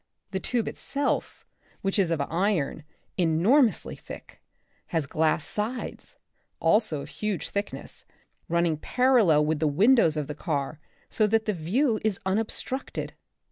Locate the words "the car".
10.25-10.79